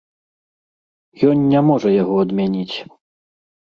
[1.33, 2.77] Ён не можа яго адмяніць.